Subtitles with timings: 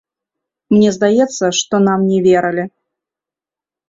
[0.73, 2.65] Мне здаецца, што нам не верылі.